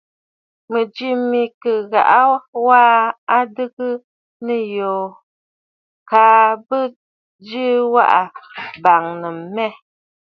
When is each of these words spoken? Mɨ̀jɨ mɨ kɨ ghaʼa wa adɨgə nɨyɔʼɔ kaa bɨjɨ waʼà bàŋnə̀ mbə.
Mɨ̀jɨ 0.71 1.09
mɨ 1.29 1.41
kɨ 1.61 1.71
ghaʼa 1.91 2.21
wa 2.67 2.79
adɨgə 3.37 3.87
nɨyɔʼɔ 4.45 5.05
kaa 6.09 6.45
bɨjɨ 6.67 7.61
waʼà 7.93 8.21
bàŋnə̀ 8.83 9.29
mbə. 9.51 9.65